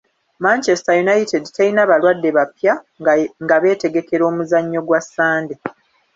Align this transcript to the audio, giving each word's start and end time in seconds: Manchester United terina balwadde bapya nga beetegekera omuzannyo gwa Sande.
Manchester 0.43 0.93
United 1.05 1.43
terina 1.55 1.83
balwadde 1.89 2.29
bapya 2.37 2.73
nga 3.43 3.55
beetegekera 3.61 4.23
omuzannyo 4.31 4.79
gwa 4.87 4.99
Sande. 5.13 5.55